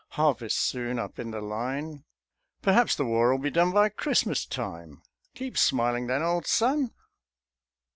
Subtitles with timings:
[0.13, 2.05] Harvest soon Up in the Line.
[2.63, 5.03] "Perhaps the War 'll be done _By Christmas time.
[5.35, 6.91] Keep smiling then, old son!